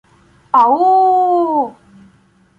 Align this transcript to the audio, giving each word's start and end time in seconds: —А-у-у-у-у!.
—А-у-у-у-у!. 0.59 1.65